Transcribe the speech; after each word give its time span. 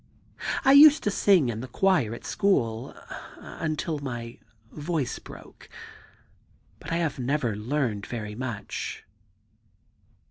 I 0.65 0.71
used 0.71 1.03
to 1.03 1.11
sing 1.11 1.49
in 1.49 1.59
the 1.59 1.67
choir 1.67 2.15
at 2.15 2.25
school 2.25 2.95
until 3.37 3.99
my 3.99 4.39
voice 4.71 5.19
broke; 5.19 5.69
but 6.79 6.91
I 6.91 6.95
have 6.97 7.19
never 7.19 7.55
learned 7.55 8.07
very 8.07 8.33
much.' 8.33 9.05